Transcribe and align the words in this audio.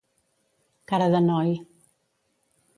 Cara 0.91 1.11
de 1.17 1.21
noi. 1.27 1.55